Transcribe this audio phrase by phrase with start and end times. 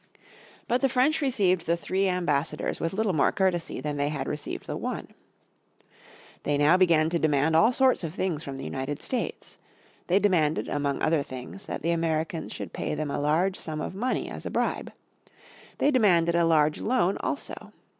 [0.67, 4.65] But the French received the three ambassadors with little more courtesy than they had received
[4.65, 5.09] the one.
[6.41, 9.59] They now began to demand all sorts of things from the United States;
[10.07, 13.93] they demanded, among other things, that the Americans should pay them a large sum of
[13.93, 14.91] money as a bribe.
[15.77, 17.71] They demanded a large loan also.